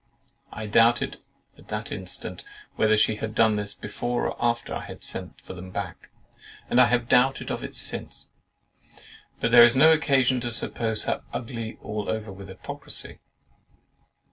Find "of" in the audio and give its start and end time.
7.51-7.63